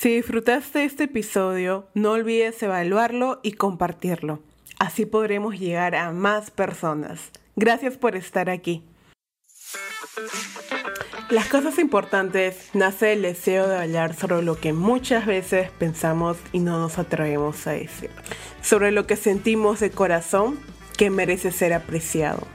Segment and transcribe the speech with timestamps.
[0.00, 4.40] Si disfrutaste este episodio, no olvides evaluarlo y compartirlo.
[4.78, 7.30] Así podremos llegar a más personas.
[7.54, 8.82] Gracias por estar aquí.
[11.28, 16.60] Las cosas importantes nace el deseo de hablar sobre lo que muchas veces pensamos y
[16.60, 18.08] no nos atrevemos a decir.
[18.62, 20.58] Sobre lo que sentimos de corazón
[20.96, 22.46] que merece ser apreciado.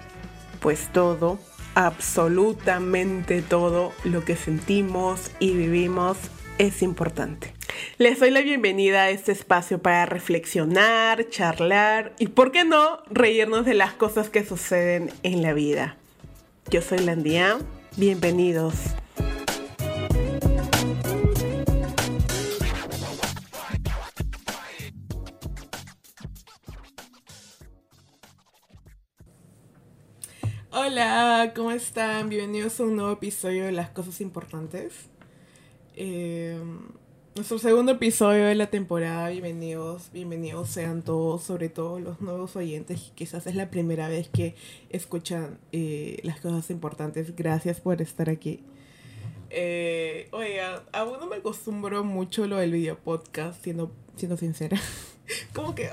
[0.62, 1.38] Pues todo,
[1.76, 6.18] absolutamente todo lo que sentimos y vivimos
[6.58, 7.54] es importante.
[7.98, 13.66] Les doy la bienvenida a este espacio para reflexionar, charlar y, ¿por qué no?, reírnos
[13.66, 15.98] de las cosas que suceden en la vida.
[16.70, 17.58] Yo soy Landia
[17.98, 18.76] Bienvenidos.
[30.72, 32.28] Hola, ¿cómo están?
[32.30, 35.10] Bienvenidos a un nuevo episodio de Las Cosas Importantes.
[35.98, 36.60] Eh,
[37.36, 43.14] nuestro segundo episodio de la temporada, bienvenidos, bienvenidos sean todos, sobre todo los nuevos oyentes,
[43.16, 44.56] quizás es la primera vez que
[44.90, 48.62] escuchan eh, las cosas importantes, gracias por estar aquí.
[49.50, 54.78] Eh, oiga, aún no me acostumbro mucho lo del video podcast, siendo, siendo sincera.
[55.54, 55.90] como que,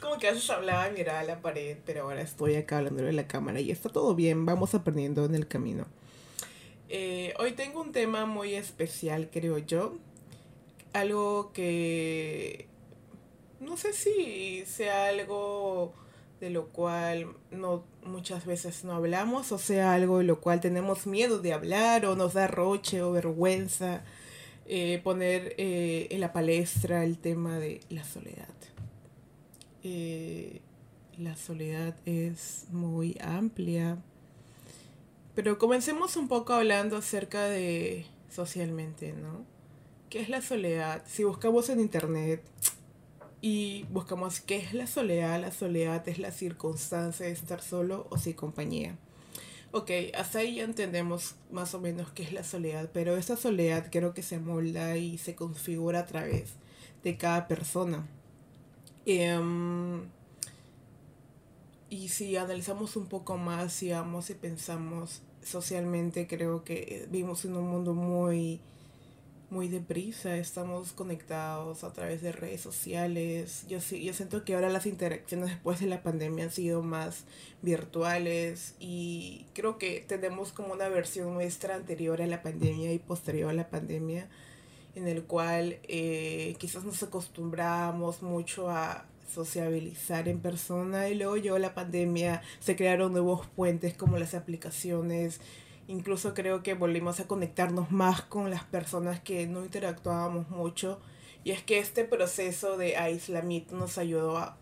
[0.00, 3.02] como que a veces hablaba y miraba a la pared, pero ahora estoy acá hablando
[3.02, 5.86] de la cámara y está todo bien, vamos aprendiendo en el camino.
[6.92, 9.96] Eh, hoy tengo un tema muy especial, creo yo
[10.92, 12.66] algo que
[13.60, 15.94] no sé si sea algo
[16.40, 21.06] de lo cual no muchas veces no hablamos o sea algo de lo cual tenemos
[21.06, 24.02] miedo de hablar o nos da roche o vergüenza
[24.66, 28.48] eh, poner eh, en la palestra el tema de la soledad.
[31.18, 33.98] La soledad es muy amplia.
[35.42, 39.46] Pero comencemos un poco hablando acerca de socialmente, ¿no?
[40.10, 41.02] ¿Qué es la soledad?
[41.06, 42.42] Si buscamos en internet
[43.40, 48.18] y buscamos qué es la soledad, la soledad es la circunstancia de estar solo o
[48.18, 48.98] sin compañía.
[49.72, 53.88] Ok, hasta ahí ya entendemos más o menos qué es la soledad, pero esa soledad
[53.90, 56.50] creo que se molda y se configura a través
[57.02, 58.06] de cada persona.
[59.06, 60.02] Em,
[61.88, 67.68] y si analizamos un poco más, digamos, y pensamos socialmente, creo que vivimos en un
[67.68, 68.60] mundo muy
[69.50, 73.64] muy deprisa, estamos conectados a través de redes sociales.
[73.68, 77.24] Yo, sí, yo siento que ahora las interacciones después de la pandemia han sido más
[77.60, 83.50] virtuales y creo que tenemos como una versión nuestra anterior a la pandemia y posterior
[83.50, 84.28] a la pandemia
[84.94, 91.58] en el cual eh, quizás nos acostumbramos mucho a sociabilizar en persona y luego llegó
[91.58, 95.40] la pandemia, se crearon nuevos puentes como las aplicaciones
[95.90, 101.00] Incluso creo que volvimos a conectarnos más con las personas que no interactuábamos mucho.
[101.42, 104.56] Y es que este proceso de aislamiento nos ayudó a,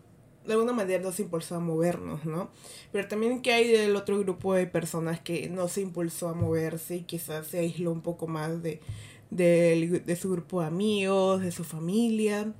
[0.47, 2.49] de alguna manera nos impulsó a movernos, ¿no?
[2.91, 6.95] Pero también que hay del otro grupo de personas que no se impulsó a moverse
[6.95, 8.81] y quizás se aisló un poco más de,
[9.29, 12.51] de, de su grupo de amigos, de su familia.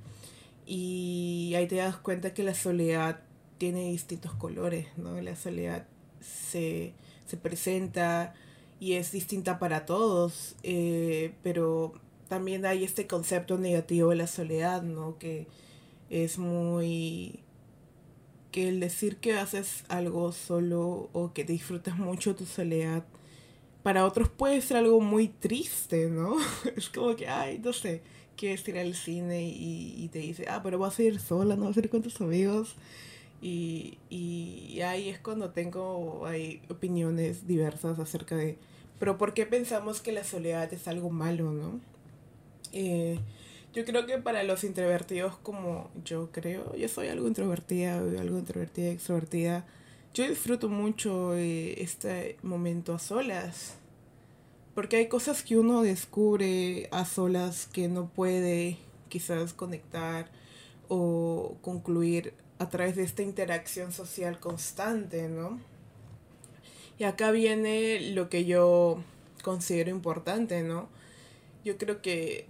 [0.66, 3.20] Y ahí te das cuenta que la soledad
[3.58, 5.20] tiene distintos colores, ¿no?
[5.20, 5.86] La soledad
[6.20, 6.94] se,
[7.26, 8.34] se presenta
[8.80, 11.92] y es distinta para todos, eh, pero
[12.28, 15.18] también hay este concepto negativo de la soledad, ¿no?
[15.18, 15.46] Que
[16.08, 17.40] es muy...
[18.50, 23.04] que el decir que haces algo solo o que disfrutas mucho tu soledad,
[23.82, 26.36] para otros puede ser algo muy triste, ¿no?
[26.76, 28.02] es como que, ay, no sé,
[28.40, 31.66] quieres ir al cine y, y te dice, ah, pero vas a ir sola, no
[31.66, 32.74] vas a ir con tus amigos.
[33.42, 38.58] Y, y ahí es cuando tengo hay opiniones diversas acerca de
[39.00, 41.80] pero ¿por qué pensamos que la soledad es algo malo, no?
[42.72, 43.18] Eh,
[43.72, 48.90] yo creo que para los introvertidos como yo creo, yo soy algo introvertida, algo introvertida,
[48.90, 49.64] extrovertida,
[50.12, 53.79] yo disfruto mucho eh, este momento a solas.
[54.80, 58.78] Porque hay cosas que uno descubre a solas que no puede
[59.10, 60.30] quizás conectar
[60.88, 65.60] o concluir a través de esta interacción social constante, ¿no?
[66.98, 69.04] Y acá viene lo que yo
[69.42, 70.88] considero importante, ¿no?
[71.62, 72.46] Yo creo que,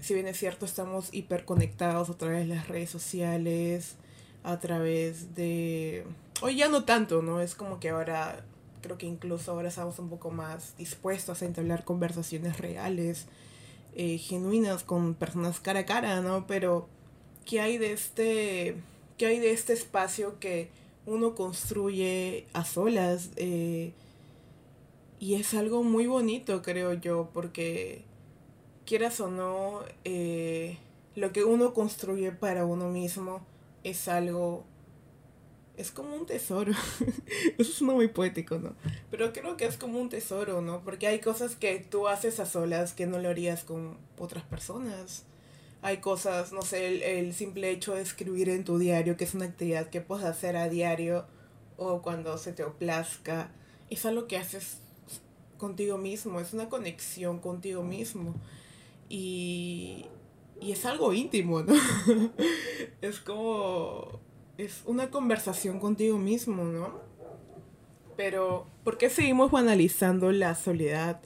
[0.00, 3.94] si bien es cierto, estamos hiperconectados a través de las redes sociales,
[4.42, 6.04] a través de...
[6.42, 7.40] Hoy ya no tanto, ¿no?
[7.40, 8.44] Es como que ahora,
[8.84, 13.26] creo que incluso ahora estamos un poco más dispuestos a entablar conversaciones reales,
[13.96, 16.46] eh, genuinas, con personas cara a cara, ¿no?
[16.46, 16.86] Pero,
[17.44, 18.76] ¿qué hay de este...
[19.16, 20.70] ¿Qué hay de este espacio que
[21.06, 23.30] uno construye a solas.
[23.36, 23.92] Eh,
[25.18, 28.02] y es algo muy bonito, creo yo, porque
[28.84, 30.78] quieras o no, eh,
[31.14, 33.40] lo que uno construye para uno mismo
[33.84, 34.64] es algo
[35.76, 36.72] es como un tesoro.
[37.58, 38.74] Eso es muy poético, ¿no?
[39.10, 40.82] Pero creo que es como un tesoro, ¿no?
[40.82, 45.24] Porque hay cosas que tú haces a solas que no lo harías con otras personas.
[45.82, 49.34] Hay cosas, no sé, el, el simple hecho de escribir en tu diario, que es
[49.34, 51.26] una actividad que puedes hacer a diario
[51.76, 53.50] o cuando se te plazca,
[53.90, 54.78] es algo que haces
[55.58, 58.34] contigo mismo, es una conexión contigo mismo.
[59.08, 60.06] Y,
[60.60, 61.74] y es algo íntimo, ¿no?
[63.02, 64.20] es como
[64.58, 67.00] es una conversación contigo mismo, ¿no?
[68.16, 71.20] Pero, ¿por qué seguimos banalizando la soledad?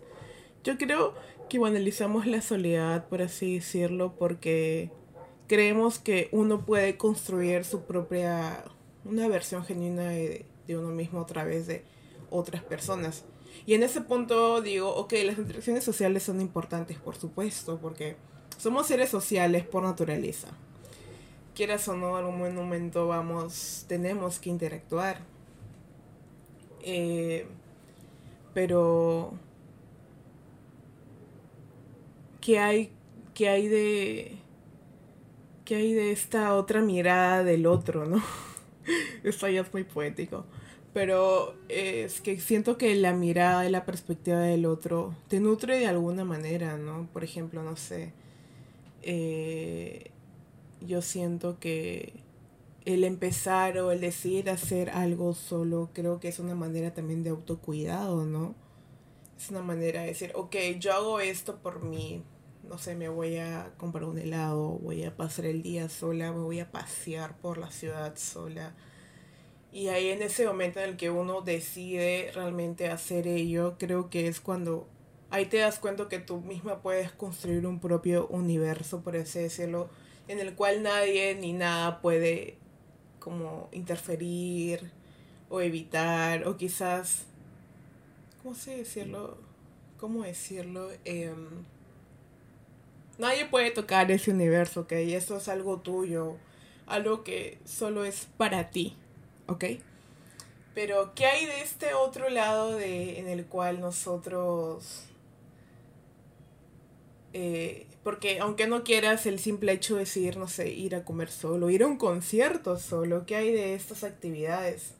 [0.64, 1.14] Yo creo
[1.50, 4.90] que banalizamos la soledad, por así decirlo, porque
[5.46, 8.64] creemos que uno puede construir su propia,
[9.04, 11.84] una versión genuina de, de uno mismo a través de
[12.30, 13.24] otras personas.
[13.66, 18.16] Y en ese punto digo, ok, las interacciones sociales son importantes, por supuesto, porque
[18.56, 20.48] somos seres sociales por naturaleza
[21.58, 25.18] quieras o no, algún momento vamos, tenemos que interactuar.
[26.84, 27.46] Eh,
[28.54, 29.32] pero,
[32.40, 32.92] ¿qué hay,
[33.34, 34.36] qué hay de,
[35.64, 38.22] qué hay de esta otra mirada del otro, no?
[39.24, 40.46] Esto ya es muy poético.
[40.94, 45.88] Pero es que siento que la mirada y la perspectiva del otro te nutre de
[45.88, 47.08] alguna manera, ¿no?
[47.12, 48.12] Por ejemplo, no sé.
[49.02, 50.07] Eh,
[50.88, 52.14] yo siento que
[52.84, 57.30] el empezar o el decidir hacer algo solo creo que es una manera también de
[57.30, 58.54] autocuidado, ¿no?
[59.36, 62.24] Es una manera de decir, ok, yo hago esto por mí,
[62.66, 66.40] no sé, me voy a comprar un helado, voy a pasar el día sola, me
[66.40, 68.74] voy a pasear por la ciudad sola.
[69.70, 74.26] Y ahí en ese momento en el que uno decide realmente hacer ello, creo que
[74.26, 74.88] es cuando
[75.28, 79.90] ahí te das cuenta que tú misma puedes construir un propio universo, por así decirlo,
[80.28, 82.56] en el cual nadie ni nada puede
[83.18, 84.90] como interferir
[85.48, 87.24] o evitar o quizás,
[88.42, 89.38] ¿cómo sé decirlo?
[89.98, 90.90] ¿Cómo decirlo?
[91.04, 91.64] Em,
[93.18, 94.92] nadie puede tocar ese universo, ¿ok?
[94.92, 96.36] Eso es algo tuyo,
[96.86, 98.96] algo que solo es para ti,
[99.46, 99.64] ¿ok?
[100.74, 105.08] Pero, ¿qué hay de este otro lado de, en el cual nosotros
[107.32, 111.30] eh, porque aunque no quieras el simple hecho de decir, no sé, ir a comer
[111.30, 114.94] solo, ir a un concierto solo, ¿qué hay de estas actividades?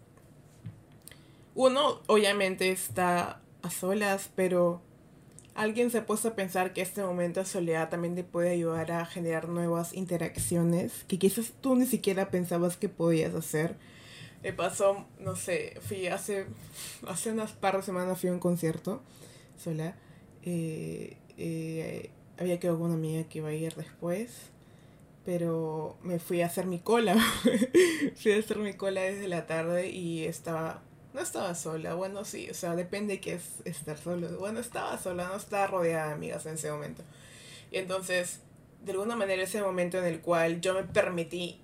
[1.55, 4.83] Uno obviamente está a solas, pero
[5.55, 8.93] alguien se ha puesto a pensar que este momento de soledad también te puede ayudar
[8.93, 13.77] a generar nuevas interacciones que quizás tú ni siquiera pensabas que podías hacer.
[14.43, 16.45] Me pasó, no sé, fui hace,
[17.07, 19.01] hace unas par de semanas fui a un concierto
[19.57, 19.97] sola.
[20.43, 24.31] Eh, eh, había quedado con una amiga que iba a ir después,
[25.25, 27.17] pero me fui a hacer mi cola.
[28.17, 30.83] fui a hacer mi cola desde la tarde y estaba,
[31.13, 34.29] no estaba sola, bueno, sí, o sea, depende de qué es estar solo.
[34.39, 37.03] Bueno, estaba sola, no estaba rodeada de amigas en ese momento.
[37.71, 38.41] Y entonces,
[38.85, 41.61] de alguna manera, ese momento en el cual yo me permití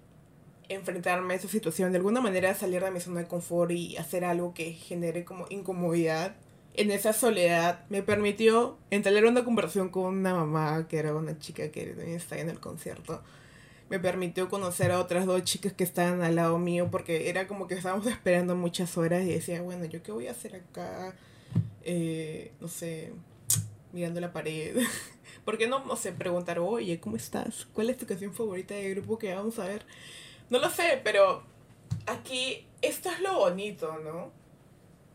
[0.68, 4.24] enfrentarme a esa situación, de alguna manera salir de mi zona de confort y hacer
[4.24, 6.36] algo que genere como incomodidad,
[6.74, 11.70] en esa soledad me permitió entablar una conversación con una mamá que era una chica
[11.70, 13.22] que también está en el concierto.
[13.88, 17.68] Me permitió conocer a otras dos chicas que estaban al lado mío porque era como
[17.68, 21.14] que estábamos esperando muchas horas y decía, bueno, ¿yo qué voy a hacer acá?
[21.82, 23.12] Eh, no sé,
[23.92, 24.76] mirando la pared.
[25.44, 27.66] ¿Por qué no, no sé, preguntar, oye, ¿cómo estás?
[27.72, 29.86] ¿Cuál es tu canción favorita del grupo que vamos a ver?
[30.50, 31.44] No lo sé, pero
[32.06, 34.43] aquí esto es lo bonito, ¿no?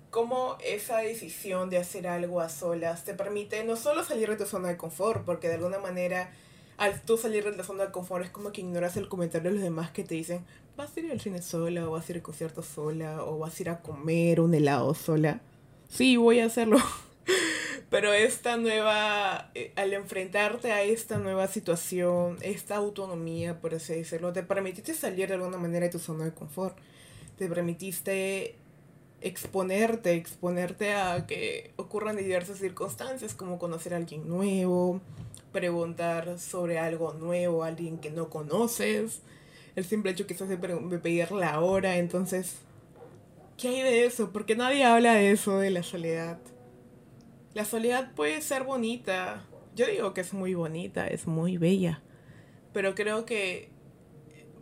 [0.09, 4.45] Cómo esa decisión de hacer algo a solas te permite no solo salir de tu
[4.45, 6.31] zona de confort, porque de alguna manera
[6.77, 9.55] al tú salir de la zona de confort es como que ignoras el comentario de
[9.55, 10.45] los demás que te dicen,
[10.77, 13.59] vas a ir al cine sola, o vas a ir al concierto sola, o vas
[13.59, 15.41] a ir a comer un helado sola.
[15.89, 16.77] Sí, voy a hacerlo.
[17.89, 24.31] Pero esta nueva, eh, al enfrentarte a esta nueva situación, esta autonomía, por así decirlo,
[24.31, 26.77] te permitiste salir de alguna manera de tu zona de confort.
[27.37, 28.55] Te permitiste
[29.21, 35.01] exponerte, exponerte a que ocurran diversas circunstancias, como conocer a alguien nuevo,
[35.51, 39.21] preguntar sobre algo nuevo a alguien que no conoces,
[39.75, 42.57] el simple hecho quizás de, de pedir la hora, entonces,
[43.57, 44.31] ¿qué hay de eso?
[44.31, 46.39] Porque nadie habla de eso, de la soledad.
[47.53, 49.45] La soledad puede ser bonita,
[49.75, 52.01] yo digo que es muy bonita, es muy bella,
[52.73, 53.69] pero creo que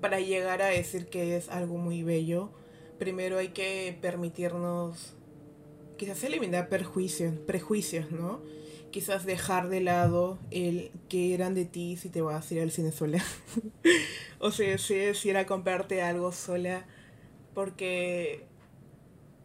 [0.01, 2.51] para llegar a decir que es algo muy bello,
[2.97, 5.13] primero hay que permitirnos
[5.97, 8.41] quizás eliminar prejuicios, prejuicios, ¿no?
[8.91, 12.71] quizás dejar de lado el que eran de ti si te vas a ir al
[12.71, 13.23] cine sola.
[14.39, 16.85] o si es ir a comprarte algo sola.
[17.53, 18.45] Porque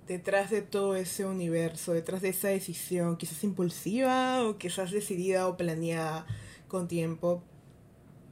[0.07, 5.57] detrás de todo ese universo, detrás de esa decisión, quizás impulsiva o quizás decidida o
[5.57, 6.27] planeada
[6.69, 7.43] con tiempo,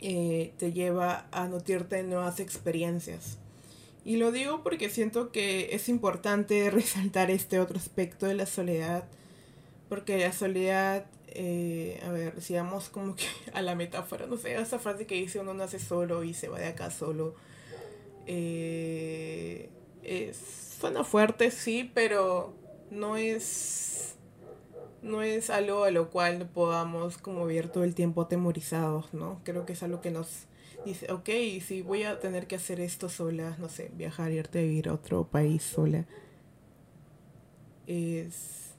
[0.01, 3.39] eh, te lleva a nutrirte en nuevas experiencias.
[4.05, 9.05] Y lo digo porque siento que es importante resaltar este otro aspecto de la soledad,
[9.89, 14.55] porque la soledad, eh, a ver, si vamos como que a la metáfora, no sé,
[14.55, 17.35] esa frase que dice uno nace solo y se va de acá solo,
[18.27, 19.69] eh,
[20.03, 20.37] es,
[20.81, 22.55] suena fuerte, sí, pero
[22.91, 24.15] no es,
[25.03, 29.41] no es algo a lo cual podamos como vivir todo el tiempo atemorizados, ¿no?
[29.45, 30.47] Creo que es algo que nos
[30.85, 31.29] dice, ok,
[31.61, 34.95] si voy a tener que hacer esto sola, no sé, viajar, irte a vivir a
[34.95, 36.07] otro país sola,
[37.87, 38.71] es,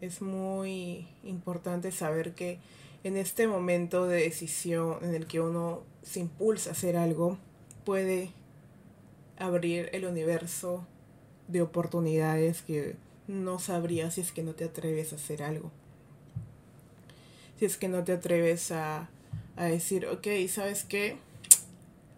[0.00, 2.58] es muy importante saber que
[3.04, 7.38] en este momento de decisión en el que uno se impulsa a hacer algo,
[7.84, 8.30] puede
[9.38, 10.86] abrir el universo
[11.48, 15.70] de oportunidades que no sabrías si es que no te atreves a hacer algo.
[17.58, 19.08] Si es que no te atreves a,
[19.56, 21.16] a decir, ok, ¿sabes qué?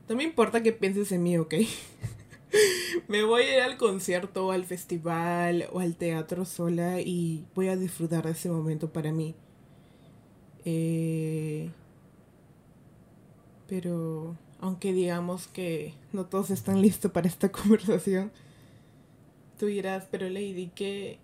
[0.09, 1.55] No me importa que pienses en mí, ¿ok?
[3.09, 7.77] me voy a ir al concierto al festival o al teatro sola y voy a
[7.77, 9.35] disfrutar de ese momento para mí.
[10.67, 11.71] Eh,
[13.67, 18.31] pero aunque digamos que no todos están listos para esta conversación,
[19.59, 21.19] tú dirás, pero Lady, ¿qué,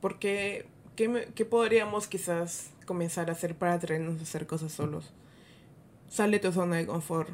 [0.00, 0.64] ¿por qué,
[0.96, 5.12] qué, qué podríamos quizás comenzar a hacer para atrevernos a hacer cosas solos?
[6.08, 7.30] Sale tu zona de confort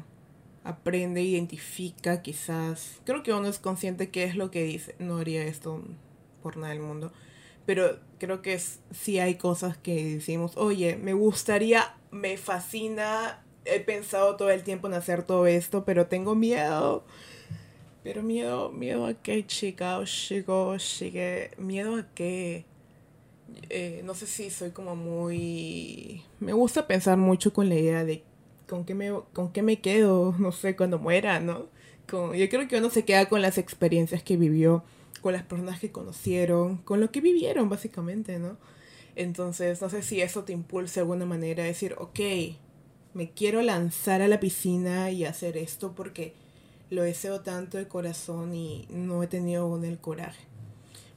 [0.63, 3.01] aprende, identifica quizás.
[3.05, 4.95] Creo que uno es consciente qué es lo que dice.
[4.99, 5.81] No haría esto
[6.41, 7.11] por nada del mundo.
[7.65, 13.79] Pero creo que es, sí hay cosas que decimos, oye, me gustaría, me fascina, he
[13.79, 17.03] pensado todo el tiempo en hacer todo esto, pero tengo miedo.
[18.03, 22.65] Pero miedo, miedo a qué, chica, o chico, chique, miedo a qué.
[23.69, 26.23] Eh, no sé si soy como muy...
[26.39, 28.23] Me gusta pensar mucho con la idea de
[28.69, 31.67] con qué me, con qué me quedo, no sé, cuando muera, ¿no?
[32.09, 34.83] Con, yo creo que uno se queda con las experiencias que vivió,
[35.21, 38.57] con las personas que conocieron, con lo que vivieron, básicamente, ¿no?
[39.15, 42.19] Entonces, no sé si eso te impulsa de alguna manera a decir, ok,
[43.13, 46.33] me quiero lanzar a la piscina y hacer esto porque
[46.89, 50.45] lo deseo tanto de corazón y no he tenido aún el coraje.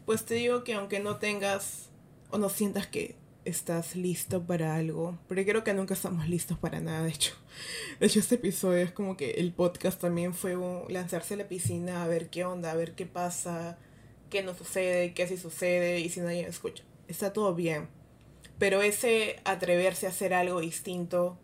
[0.04, 1.90] Pues te digo que aunque no tengas
[2.30, 5.18] o no sientas que estás listo para algo.
[5.28, 7.34] Porque creo que nunca estamos listos para nada, de hecho.
[8.00, 10.56] De hecho, este episodio es como que el podcast también fue
[10.88, 13.78] lanzarse a la piscina a ver qué onda, a ver qué pasa,
[14.30, 16.82] qué no sucede, qué sí sucede y si nadie me escucha.
[17.08, 17.88] Está todo bien.
[18.58, 21.38] Pero ese atreverse a hacer algo distinto,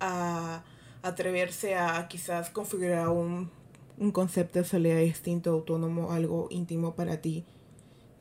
[0.00, 0.64] a
[1.02, 3.50] atreverse a quizás configurar un,
[3.98, 7.44] un concepto de soledad distinto, autónomo, algo íntimo para ti,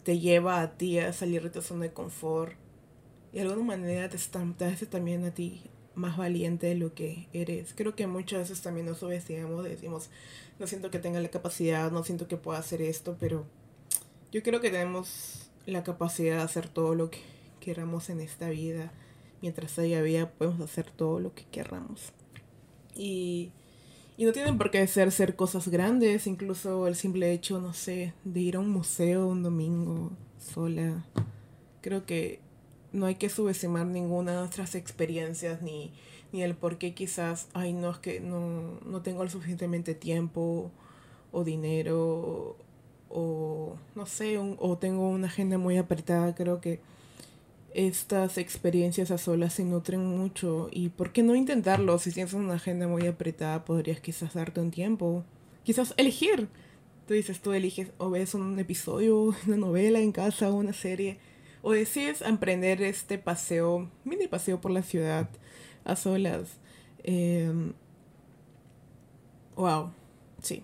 [0.07, 2.53] te lleva a ti a salir de tu zona de confort
[3.33, 5.63] y de alguna manera te, te hace también a ti
[5.95, 7.73] más valiente de lo que eres.
[7.73, 10.09] Creo que muchas veces también nos subestimamos, decimos,
[10.59, 13.47] no siento que tenga la capacidad, no siento que pueda hacer esto, pero
[14.31, 17.19] yo creo que tenemos la capacidad de hacer todo lo que
[17.59, 18.93] queramos en esta vida.
[19.41, 22.13] Mientras haya vida podemos hacer todo lo que queramos.
[22.95, 23.51] Y
[24.17, 28.13] y no tienen por qué ser, ser cosas grandes, incluso el simple hecho, no sé,
[28.23, 31.05] de ir a un museo un domingo sola.
[31.81, 32.39] Creo que
[32.91, 35.93] no hay que subestimar ninguna de nuestras experiencias ni,
[36.31, 40.71] ni el por qué quizás, ay, no, es que no, no tengo el suficientemente tiempo
[41.31, 42.57] o dinero
[43.09, 46.33] o no sé, o tengo una agenda muy apretada.
[46.33, 46.79] Creo que
[47.73, 52.55] estas experiencias a solas se nutren mucho y por qué no intentarlo si tienes una
[52.55, 55.23] agenda muy apretada podrías quizás darte un tiempo.
[55.63, 56.47] Quizás elegir.
[57.07, 61.19] Tú dices tú eliges o ves un episodio una novela en casa una serie
[61.61, 65.29] o decides emprender este paseo mini paseo por la ciudad
[65.85, 66.57] a solas.
[69.55, 69.91] Wow em,
[70.41, 70.63] sí.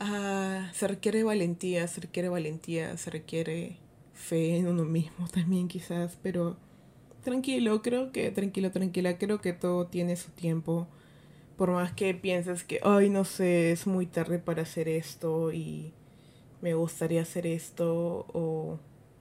[0.00, 3.81] Ah, se requiere valentía se requiere valentía se requiere
[4.22, 6.56] fe en uno mismo también quizás, pero
[7.22, 10.88] tranquilo, creo que, tranquilo, tranquila, creo que todo tiene su tiempo.
[11.56, 15.92] Por más que pienses que, ay, no sé, es muy tarde para hacer esto y
[16.60, 18.78] me gustaría hacer esto o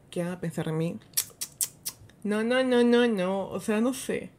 [0.09, 0.99] qué van a pensar de mí.
[2.23, 4.29] No, no, no, no, no, o sea, no sé.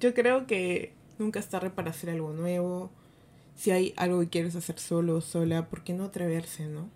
[0.00, 2.90] Yo creo que nunca es tarde para hacer algo nuevo.
[3.54, 6.90] Si hay algo que quieres hacer solo o sola, ¿por qué no atreverse, no?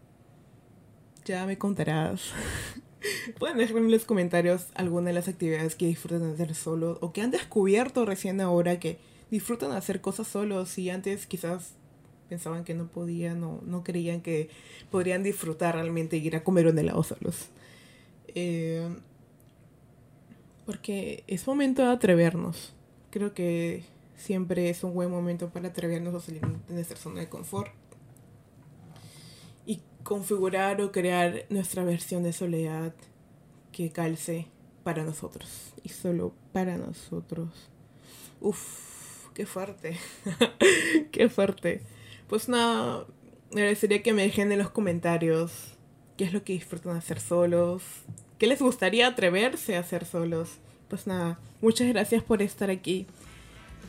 [1.24, 2.32] Ya me contarás.
[3.38, 7.22] Pueden dejarme en los comentarios alguna de las actividades que disfrutan hacer solos o que
[7.22, 8.98] han descubierto recién ahora que
[9.30, 11.72] disfrutan hacer cosas solos y antes quizás
[12.28, 14.48] pensaban que no podían o no creían que
[14.90, 17.48] podrían disfrutar realmente ir a comer un helado solos.
[18.34, 18.88] Eh,
[20.64, 22.72] porque es momento de atrevernos.
[23.10, 23.84] Creo que
[24.16, 27.72] siempre es un buen momento para atrevernos a salir de nuestra zona de confort
[30.02, 32.94] configurar o crear nuestra versión de soledad
[33.72, 34.46] que calce
[34.82, 37.48] para nosotros y solo para nosotros.
[38.40, 39.96] Uf, qué fuerte.
[41.12, 41.82] qué fuerte.
[42.28, 43.06] Pues nada,
[43.52, 45.52] agradecería que me dejen en los comentarios
[46.16, 47.82] qué es lo que disfrutan hacer solos,
[48.38, 50.50] qué les gustaría atreverse a hacer solos.
[50.88, 53.06] Pues nada, muchas gracias por estar aquí.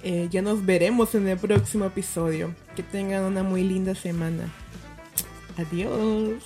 [0.04, 2.54] Eh, ya nos veremos en el próximo episodio.
[2.76, 4.52] Que tengan una muy linda semana.
[5.58, 6.44] Adiós.